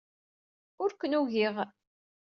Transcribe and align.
Ur 0.83 0.91
ken-ugiɣ. 0.99 1.55